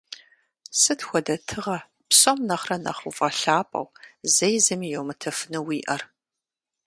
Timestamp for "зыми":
4.65-4.87